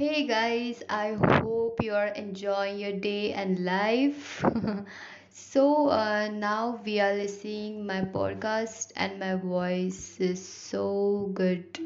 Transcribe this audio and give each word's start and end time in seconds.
Hey 0.00 0.26
guys, 0.26 0.82
I 0.88 1.12
hope 1.12 1.82
you 1.82 1.92
are 1.92 2.06
enjoying 2.06 2.78
your 2.78 2.92
day 2.92 3.34
and 3.34 3.58
life. 3.66 4.42
so 5.30 5.90
uh, 5.90 6.28
now 6.28 6.80
we 6.86 7.00
are 7.00 7.12
listening 7.12 7.86
my 7.86 8.00
podcast 8.14 8.92
and 8.96 9.20
my 9.20 9.34
voice 9.34 10.16
is 10.18 10.40
so 10.40 11.28
good. 11.34 11.80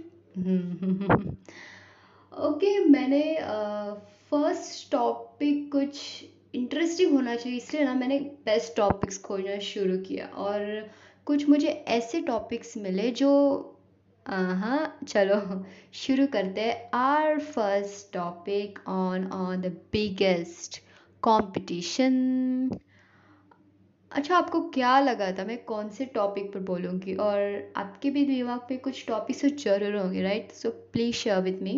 Okay 2.50 2.72
मैंने 2.90 3.24
first 4.30 4.90
topic 4.92 5.70
कुछ 5.72 5.98
interesting 6.54 7.12
होना 7.14 7.36
चाहिए 7.36 7.58
इसलिए 7.58 7.84
ना 7.84 7.94
मैंने 7.94 8.18
best 8.46 8.76
topics 8.76 9.18
खोजना 9.26 9.58
शुरू 9.72 9.98
किया 10.06 10.26
और 10.46 10.90
कुछ 11.26 11.48
मुझे 11.48 11.84
ऐसे 11.98 12.20
टॉपिक्स 12.30 12.76
मिले 12.86 13.10
जो 13.22 13.30
हाँ 14.26 14.98
चलो, 15.08 15.34
शुरू 15.94 16.26
करते 16.32 16.60
हैं। 16.60 16.90
Our 16.94 17.38
first 17.40 18.12
topic 18.14 18.78
on 18.88 19.26
on 19.32 19.60
the 19.60 19.66
biggest 19.92 20.78
competition 21.22 22.70
अच्छा 24.12 24.36
आपको 24.36 24.60
क्या 24.70 24.98
लगा 25.00 25.30
था? 25.32 25.44
मैं 25.44 25.58
कौन 25.64 25.88
से 25.90 26.04
टॉपिक 26.14 26.52
पर 26.52 26.60
बोलूँगी? 26.62 27.14
और 27.16 27.72
आपके 27.76 28.10
भी 28.10 28.24
दिमाग 28.26 28.60
पे 28.68 28.76
कुछ 28.78 29.06
टॉपिक्स 29.08 29.42
तो 29.42 29.48
ज़रूर 29.48 29.96
होंगे 29.96 30.22
right 30.22 30.52
so 30.52 30.70
please 30.92 31.14
share 31.16 31.40
with 31.42 31.62
me 31.62 31.74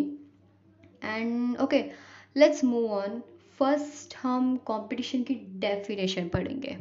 and 1.03 1.57
okay 1.61 1.83
let's 2.35 2.63
move 2.63 2.91
on 2.93 3.21
first 3.59 4.15
हम 4.23 4.55
कंपटीशन 4.67 5.23
की 5.23 5.33
डेफिनेशन 5.59 6.27
पढ़ेंगे। 6.29 6.77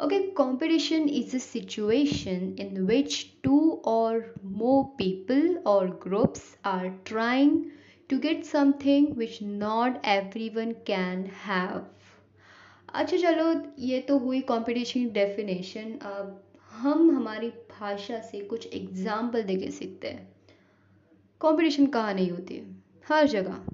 Okay 0.00 0.18
competition 0.38 1.08
is 1.08 1.34
a 1.36 1.38
situation 1.38 2.56
in 2.60 2.84
which 2.86 3.14
two 3.44 3.58
or 3.86 4.34
more 4.44 4.82
people 4.98 5.56
or 5.66 5.88
groups 6.02 6.42
are 6.66 6.88
trying 7.06 7.62
to 8.10 8.18
get 8.18 8.44
something 8.44 9.06
which 9.16 9.38
not 9.42 10.06
every 10.06 10.48
one 10.48 10.72
can 10.86 11.24
have 11.44 11.80
अच्छा 12.88 13.16
चलो, 13.16 13.72
ये 13.78 14.00
तो 14.00 14.18
हुई 14.18 14.40
competition 14.40 15.08
definition 15.12 15.98
अब 16.02 16.42
हम 16.72 17.10
हमारी 17.16 17.48
भाषा 17.70 18.20
से 18.20 18.40
कुछ 18.40 18.66
एग्ज़ाम्पल 18.74 19.42
दे 19.42 19.56
के 19.56 19.70
सीखते 19.70 20.08
हैं। 20.08 20.28
कंपटीशन 21.40 21.86
कहाँ 21.86 22.14
नहीं 22.14 22.30
होती 22.30 22.54
है? 22.54 22.64
हर 23.06 23.26
जगह। 23.26 23.64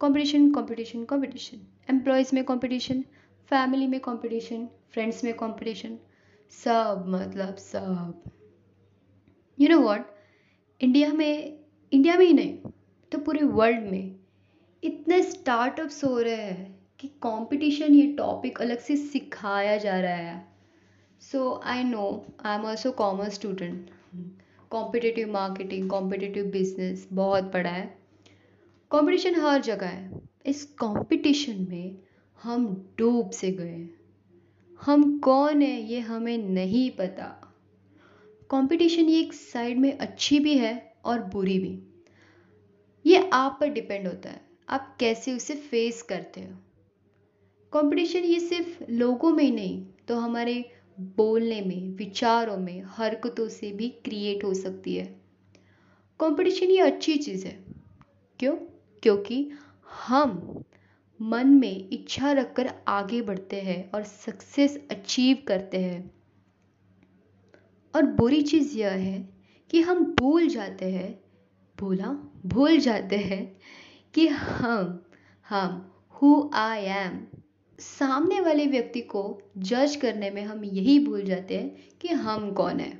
कंपटीशन 0.00 0.52
कंपटीशन 0.52 1.04
कंपटीशन 1.04 1.66
एम्प्लॉयज़ 1.90 2.34
में 2.34 2.44
कंपटीशन 2.44 3.04
फैमिली 3.50 3.86
में 3.86 3.98
कंपटीशन 4.00 4.68
फ्रेंड्स 4.92 5.24
में 5.24 5.32
कंपटीशन 5.34 5.98
सब 6.52 7.04
मतलब 7.08 7.56
सब 7.56 8.22
यू 9.58 9.68
नो 9.68 9.78
व्हाट 9.78 10.06
इंडिया 10.80 11.12
में 11.12 11.58
इंडिया 11.92 12.16
में 12.16 12.26
ही 12.26 12.32
नहीं 12.32 12.70
तो 13.12 13.18
पूरे 13.18 13.42
वर्ल्ड 13.42 13.90
में 13.90 14.16
इतने 14.82 15.22
स्टार्टअप्स 15.22 16.04
हो 16.04 16.18
रहे 16.18 16.34
हैं 16.34 16.78
कि 17.00 17.08
कंपटीशन 17.08 17.94
ये 17.94 18.06
टॉपिक 18.12 18.60
अलग 18.60 18.78
से 18.78 18.96
सिखाया 18.96 19.76
जा 19.76 19.98
रहा 20.00 20.14
है। 20.14 20.48
So 21.22 21.60
I 21.64 21.84
know 21.84 22.06
I 22.46 22.56
am 22.56 22.64
also 22.64 22.92
commerce 22.92 23.34
student 23.34 23.90
competitive 24.70 25.32
marketing 25.32 25.88
competitive 25.90 26.44
business 26.44 27.08
बहुत 27.12 27.52
पढ़ा 27.52 27.70
है। 27.70 27.86
कंपटीशन 28.90 29.40
हर 29.40 29.60
जगह 29.62 29.86
है। 29.86 30.20
इस 30.46 30.64
कंपटीशन 30.74 31.66
में 31.70 31.96
हम 32.42 32.66
डूब 32.98 33.30
से 33.30 33.50
गए 33.52 33.88
हम 34.82 35.18
कौन 35.18 35.62
है 35.62 35.80
ये 35.82 36.00
हमें 36.00 36.38
नहीं 36.38 36.90
पता। 36.90 37.26
कंपटीशन 38.50 39.02
ये 39.02 39.20
एक 39.20 39.32
साइड 39.32 39.78
में 39.78 39.98
अच्छी 39.98 40.38
भी 40.40 40.56
है 40.58 40.94
और 41.04 41.22
बुरी 41.22 41.58
भी। 41.58 41.82
ये 43.06 43.30
आप 43.32 43.56
पर 43.60 43.68
डिपेंड 43.68 44.06
होता 44.06 44.30
है, 44.30 44.40
आप 44.68 44.96
कैसे 45.00 45.32
उसे 45.32 45.54
फेस 45.54 46.02
करते 46.02 46.40
हो। 46.40 46.56
कंपटीशन 47.72 48.18
ये 48.18 48.40
सिर्फ़ 48.40 48.82
लोगों 48.90 49.32
में 49.32 49.44
ही 49.44 49.50
नहीं 49.50 49.86
तो 50.08 50.16
हमारे 50.16 50.72
बोलने 51.00 51.60
में, 51.60 51.88
विचारों 51.88 52.56
में, 52.56 52.82
हरकतों 52.86 53.48
से 53.48 53.72
भी 53.72 53.88
क्रिएट 53.88 54.44
हो 54.44 54.54
सकती 54.54 54.96
है। 54.96 55.20
कंपटीशन 56.20 56.66
ये 56.66 56.78
अच्छी 56.78 57.16
चीज़ 57.16 57.46
है। 57.46 57.64
क्यों? 58.38 58.56
क्योंकि 59.02 59.50
हम 60.06 60.62
मन 61.20 61.48
में 61.48 61.88
इच्छा 61.92 62.32
रखकर 62.32 62.70
आगे 62.88 63.20
बढ़ते 63.22 63.60
हैं 63.60 63.90
और 63.90 64.02
सक्सेस 64.04 64.78
अचीव 64.90 65.42
करते 65.48 65.78
हैं। 65.78 66.10
और 67.94 68.06
बुरी 68.12 68.42
चीज़ 68.42 68.76
यह 68.78 68.90
है 68.90 69.18
कि 69.70 69.80
हम 69.80 70.04
भूल 70.20 70.48
जाते 70.48 70.90
हैं 70.92 71.18
भूला 71.78 72.12
भूल 72.46 72.78
जाते 72.78 73.16
हैं 73.16 73.44
कि 74.14 74.26
हम 74.28 74.98
हम 75.48 75.92
हु 76.16 76.50
आई 76.54 76.84
एम 76.84 77.20
सामने 77.78 78.40
वाले 78.40 78.66
व्यक्ति 78.66 79.00
को 79.00 79.22
जज 79.58 79.96
करने 79.96 80.30
में 80.30 80.42
हम 80.44 80.64
यही 80.64 80.98
भूल 81.06 81.22
जाते 81.22 81.58
हैं 81.58 81.98
कि 82.00 82.08
हम 82.08 82.50
कौन 82.52 82.80
है। 82.80 82.96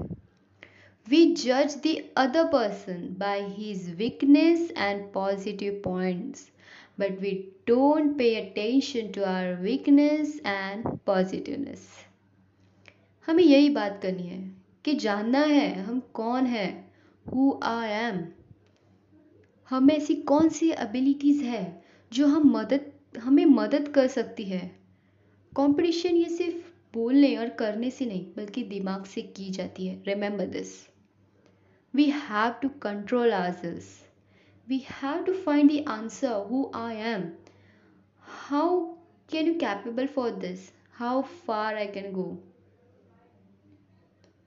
वी 1.06 1.24
जज 1.34 1.76
the 1.86 1.96
other 2.16 2.44
person 2.44 3.06
by 3.18 3.46
his 3.48 3.88
weakness 3.96 4.70
and 4.70 5.12
positive 5.12 5.82
points, 5.86 6.40
but 7.00 7.20
we 7.20 7.30
don't 7.66 8.16
pay 8.18 8.30
attention 8.36 9.12
to 9.12 9.24
our 9.26 9.56
weakness 9.66 10.32
and 10.44 10.88
positiveness. 11.04 11.80
हमें 13.28 13.42
यही 13.44 13.70
बात 13.70 13.98
करनी 14.02 14.26
है 14.28 14.38
कि 14.84 14.94
जानना 14.94 15.42
है 15.44 15.68
हम 15.82 16.00
कौन 16.14 16.46
है 16.46 16.66
हु 17.26 17.60
आई 17.62 17.90
एम 17.90 18.20
हमें 19.70 19.94
ऐसी 19.96 20.14
कौन 20.32 20.48
सी 20.48 20.70
एबिलिटीज़ 20.70 21.42
है 21.44 21.64
जो 22.12 22.26
हम 22.26 22.50
मदद, 22.52 22.92
हमें 23.18 23.44
मदद 23.46 23.88
कर 23.88 24.06
सकती 24.08 24.44
है 24.44 24.66
कंपटीशन 25.56 26.16
ये 26.16 26.28
सिर्फ़ 26.28 26.70
बोलने 26.94 27.36
और 27.36 27.48
करने 27.58 27.90
से 27.90 28.06
नहीं, 28.06 28.24
बल्कि 28.36 28.62
दिमाग 28.62 29.04
से 29.04 29.22
की 29.22 29.50
जाती 29.50 29.86
है 29.86 30.02
remember 30.06 30.46
this 30.46 30.78
we 31.94 32.10
have 32.10 32.60
to 32.60 32.68
control 32.68 33.32
ourselves. 33.32 34.09
We 34.70 34.78
have 34.78 35.24
to 35.26 35.34
find 35.34 35.68
the 35.68 35.84
answer 35.84 36.44
who 36.48 36.70
I 36.72 36.94
am. 36.94 37.36
How 38.20 38.96
can 39.26 39.46
you 39.46 39.54
capable 39.56 40.06
for 40.06 40.30
this? 40.30 40.72
How 40.92 41.22
far 41.22 41.74
I 41.74 41.88
can 41.88 42.12
go? 42.12 42.38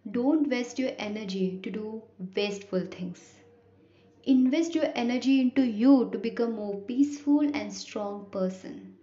Don't 0.10 0.50
waste 0.50 0.80
your 0.80 0.94
energy 0.98 1.60
to 1.64 1.70
do 1.70 2.02
wasteful 2.36 2.86
things. 2.86 3.36
Invest 4.24 4.74
your 4.74 4.92
energy 4.96 5.42
into 5.42 5.64
you 5.64 6.10
to 6.14 6.18
become 6.18 6.56
more 6.56 6.78
peaceful 6.82 7.42
and 7.42 7.74
strong 7.74 8.26
person. 8.32 8.96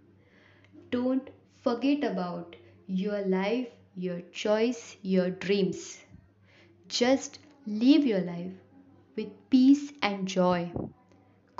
Don't 0.89 1.29
forget 1.61 2.03
about 2.03 2.55
your 2.87 3.21
life, 3.21 3.67
your 3.95 4.21
choice, 4.31 4.97
your 5.03 5.29
dreams. 5.29 6.01
Just 6.87 7.39
Live 7.67 8.07
your 8.07 8.21
life 8.21 8.53
with 9.15 9.29
peace 9.51 9.93
and 10.01 10.27
joy. 10.27 10.71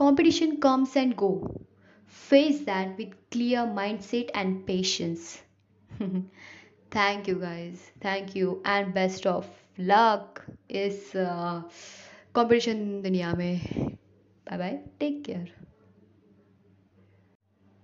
Competition 0.02 0.58
comes 0.60 0.96
and 0.96 1.16
go. 1.16 1.62
Face 2.08 2.62
that 2.62 2.98
with 2.98 3.14
clear 3.30 3.60
mindset 3.60 4.32
and 4.34 4.66
patience. 4.66 5.40
Thank 6.92 7.28
you 7.28 7.36
guys. 7.36 7.92
Thank 8.02 8.36
you 8.36 8.64
and 8.66 8.96
best 8.96 9.28
of 9.28 9.46
luck 9.78 10.44
is 10.68 11.14
uh, 11.14 11.62
competition 12.34 13.04
duniya 13.04 13.38
mein. 13.38 13.62
Bye 14.50 14.58
bye. 14.58 14.80
Take 14.98 15.24
care. 15.24 15.46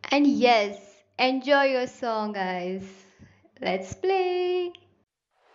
And 0.09 0.25
yes, 0.25 0.81
enjoy 1.19 1.65
your 1.77 1.85
song 1.85 2.33
guys. 2.33 2.81
Let's 3.61 3.93
play. 3.93 4.73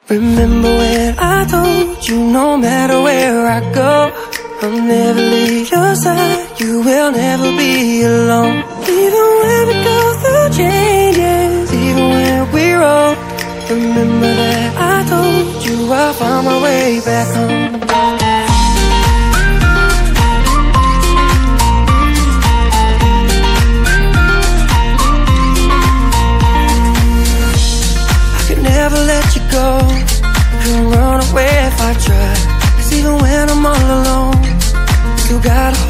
Remember 0.09 0.71
when 0.79 1.19
I 1.19 1.45
told 1.45 2.07
you 2.07 2.23
no 2.23 2.57
matter 2.57 3.03
where 3.03 3.47
I 3.51 3.61
go 3.75 4.22
I'll 4.65 4.71
never 4.71 5.21
leave 5.21 5.71
your 5.71 5.95
side, 5.97 6.61
you 6.61 6.83
will 6.83 7.11
never 7.11 7.51
be 7.57 8.03
alone. 8.03 8.59
Even 8.89 9.27
when 9.43 9.63
we 9.69 9.75
go 9.91 9.99
through 10.23 10.49
changes, 10.57 11.73
even 11.75 12.09
when 12.11 12.53
we're 12.53 12.83
old 12.83 13.19
Remember 13.73 14.27
that 14.27 14.71
I 14.77 15.09
told 15.09 15.65
you 15.65 15.93
I'll 15.93 16.13
find 16.13 16.47
my 16.47 16.63
way 16.63 17.01
back 17.01 17.35
home 17.35 17.82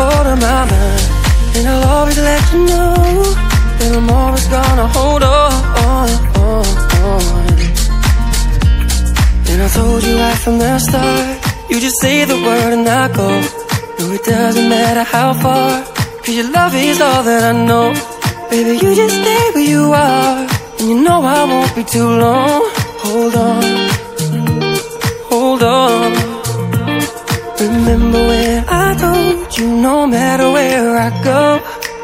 hold 0.00 0.27
of 0.33 0.39
my 0.41 0.65
mind. 0.71 1.23
And 1.56 1.69
I'll 1.69 1.89
always 1.97 2.19
let 2.19 2.43
you 2.53 2.61
know 2.67 2.94
That 3.79 3.93
I'm 3.99 4.11
always 4.11 4.47
gonna 4.49 4.89
hold 4.89 5.23
on, 5.23 5.53
on, 5.87 6.09
on, 6.49 6.67
on. 7.09 7.23
And 9.50 9.62
I 9.62 9.69
told 9.69 10.03
you 10.03 10.17
right 10.17 10.39
from 10.39 10.59
the 10.59 10.79
start 10.79 11.39
You 11.71 11.79
just 11.79 12.00
say 12.00 12.25
the 12.25 12.37
word 12.37 12.73
and 12.73 12.89
I 12.89 13.09
go. 13.12 13.29
No, 13.99 14.12
it 14.12 14.25
doesn't 14.25 14.69
matter 14.69 15.05
how 15.05 15.35
far 15.35 15.85
Cause 16.25 16.35
your 16.35 16.50
love 16.50 16.75
is 16.75 17.00
all 17.00 17.23
that 17.23 17.43
I 17.45 17.53
know. 17.53 17.93
Baby, 18.50 18.73
you 18.83 18.95
just 18.95 19.15
stay 19.21 19.50
where 19.55 19.69
you 19.75 19.93
are 19.93 20.49
And 20.79 20.88
you 20.88 21.03
know 21.03 21.21
I 21.23 21.45
won't 21.45 21.75
be 21.77 21.85
too 21.85 22.09
long. 22.09 22.62
Hold 23.05 23.37
on 23.37 23.72
I 31.04 31.10
go 31.25 31.60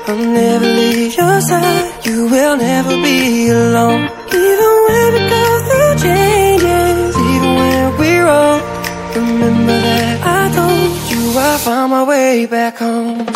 I'll 0.08 0.16
never 0.16 0.66
leave 0.66 1.14
your 1.16 1.40
side. 1.40 2.04
You 2.04 2.26
will 2.28 2.56
never 2.56 2.96
be 3.06 3.48
alone. 3.48 4.08
Even 4.42 4.72
when 4.86 5.08
we 5.14 5.20
go 5.34 5.44
through 5.68 5.94
changes 6.06 7.16
Even 7.32 7.52
when 7.60 7.98
we're 7.98 8.24
wrong 8.24 8.60
Remember 9.14 9.76
that 9.86 10.16
I 10.38 10.42
told 10.58 11.10
you 11.12 11.38
I 11.38 11.58
found 11.58 11.92
my 11.92 12.02
way 12.02 12.46
back 12.46 12.78
home 12.78 13.26